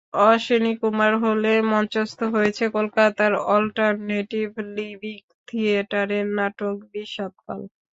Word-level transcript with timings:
অশ্বিনী 0.23 0.73
কুমার 0.81 1.13
হলে 1.23 1.51
মঞ্চস্থ 1.71 2.19
হয়েছে 2.33 2.63
কলকাতার 2.75 3.33
অল্টারনেটিভ 3.51 4.47
লিভিং 4.75 5.17
থিয়েটারের 5.47 6.25
নাটক 6.37 6.75
বিষাদকাল। 6.91 7.59